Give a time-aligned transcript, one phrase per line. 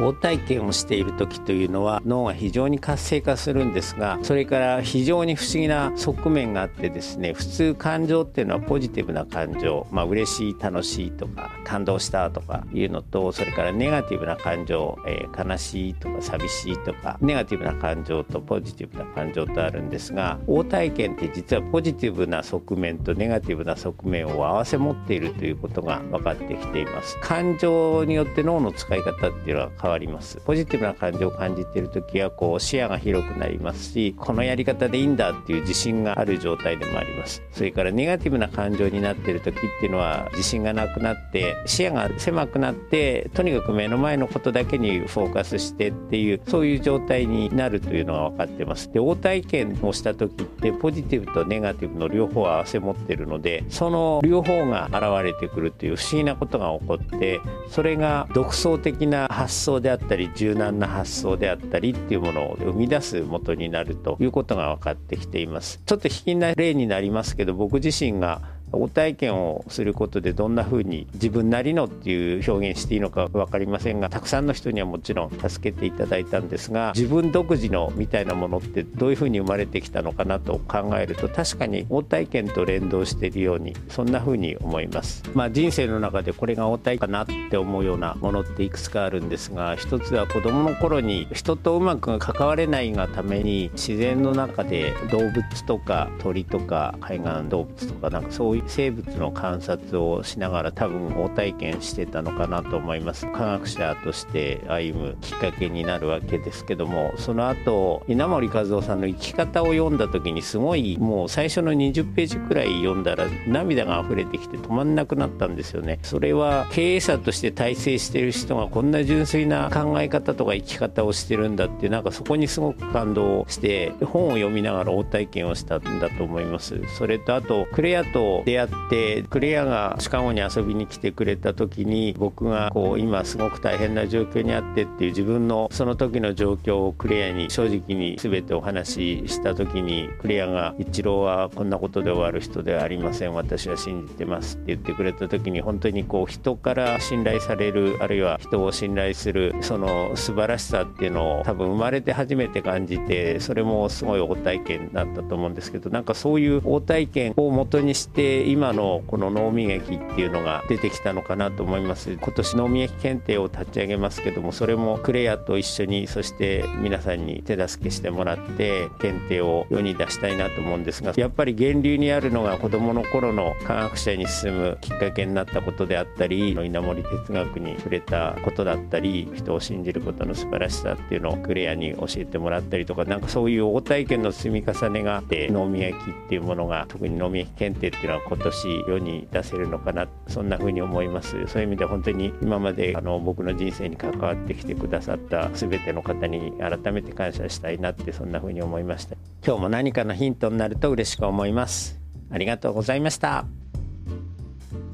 [0.00, 27.18] 応体験をしている時というのは脳が非常に活性化するんですがそれから非常に不思議な側面があってですね普通感情っていうのはポジティブな感情まあ嬉しい楽しいとか感動したとかいうのとそれからネガティブな感情、えー、悲しいとか寂しいとかネガティブな感情とポジティブな感情とあるんですが応体験って実はポジティブな側面とネガティブな側面を合わせ持っているということが分かってきています。
[27.20, 30.40] 感情によって脳の使い方っていうのは変わります。
[30.44, 37.42] ポジティブな感情を感じている時はこう視野が広くなりますしこのやり方でいいんだっていう自信がある状態でもあります。
[37.50, 48.92] それからネガティブな感情になっている時っていうのは自信がなくなって視野が狭くなってとにかく目の前のことだけにフォーカスしてっていうそういう状態になるというのが分かってます。
[48.92, 65.80] で応体験をした時ってポジティブとネガティブの両方を合わせ持ってるのでその両方が現れてくるという不思議なことが起こってそれが独創的な発想であったったり柔軟な発想であったりっていうものを生み出す元になるということが分かってきています。
[65.86, 68.42] ちょっと引きな例になりますけど僕自身が
[68.72, 85.22] お体験をすることでどんな風に自分なりのっていう表現していいのか分かりませんがたくさんの人にはもちろん助けていただいたんですが自分独自のみたいなものってどういう風に生まれてきたのかなと考えると確かに応体験と連動しているようにそんな風に思います。
[85.34, 103.26] まあ、人生の中でこれが応体かなって思うようなものっていくつかあるんですが一つは子どもの頃に人とうまく関われないがために自然の中で動物とか鳥とか海岸動物とかなんかそういう生物の観察をしながら多分応体験してたのかなと思います。
[103.32, 115.98] 科学者として歩むきっかけになるわけですけどもその後稲森和夫さんの生き方を読んだ時にすごいもう最初の20ページくらい読んだら涙が溢れてきて止まんなくなったんですよね。
[116.02, 126.80] それは経営者として大成してる人がこんな純粋な考え方とか生き方をしてるんだってなんかそこにすごく感動して本を読みながら応体験をしたんだと思います。
[126.98, 162.12] それとあとクレアと出会ってクレアがシカゴに遊びに来てくれた時に僕がこう今すごく大変な状況にあってっていう自分のその時の状況をクレアに正直に全てお話しした時にクレアが「一郎はこんなことで終わる人ではありません私は信じてます」って言ってくれた時に本当にこう人から信頼されるあるいは人を信頼するその素晴らしさっていうのを多分生まれて初めて感じてそれもすごい大体験だったと思うんですけどなんかそういう大体験を元にして今のこの脳み劇っていうのが出てきたのかなと思います。
[162.12, 191.46] 今年脳み劇検定を立ち上げますけどもそれもクレアと一緒にそして皆さんに手助けしてもらって検定を世に出したいなと思うんですがやっぱり源流にあるのが子どもの頃の科学者に進むきっかけになったことであったり稲森哲学に触れたことだったり人を信じることの素晴らしさっていうのをクレアに教えてもらったりとかなんかそういう応体験の積み重ねがあって脳み焼っていうものが特に脳み焼検定っていうのは今年世に出せるのかなそんな風に思います。
[191.46, 199.16] そういう意味で本当に今まであの僕の人生に関わってきてくださった全ての方に改めて感謝したいなってそんな風に思いました。
[199.46, 202.00] 今日も何かのヒントになると嬉しく思います。
[202.30, 203.61] ありがとうございました。